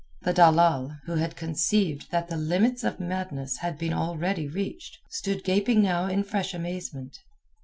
[0.23, 5.43] The dalal, who had conceived that the limits of madness had been already reached, stood
[5.43, 7.19] gaping now in fresh amazement.